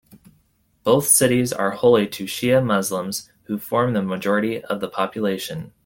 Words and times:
Both 0.83 1.09
cities 1.09 1.53
are 1.53 1.69
holy 1.69 2.07
to 2.07 2.23
Shia 2.23 2.65
Muslims, 2.65 3.29
who 3.43 3.59
form 3.59 3.93
the 3.93 4.01
majority 4.01 4.59
of 4.65 4.79
the 4.79 4.89
population. 4.89 5.73